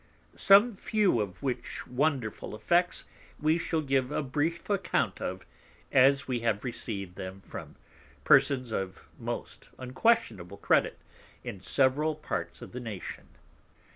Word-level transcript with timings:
Some 0.35 0.75
few 0.77 1.21
of 1.21 1.43
which 1.43 1.85
wonderful 1.85 2.55
Effects 2.55 3.05
we 3.39 3.59
shall 3.59 3.83
give 3.83 4.11
a 4.11 4.23
brief 4.23 4.67
Account 4.67 5.21
of, 5.21 5.45
as 5.91 6.27
we 6.27 6.39
have 6.39 6.63
received 6.63 7.17
them 7.17 7.39
from 7.41 7.75
Persons 8.23 8.71
of 8.71 9.03
most 9.19 9.69
unquestionable 9.77 10.57
Credit 10.57 10.97
in 11.43 11.59
the 11.59 11.63
several 11.63 12.15
Parts 12.15 12.63
of 12.63 12.71
the 12.71 12.79
Nation. 12.79 13.27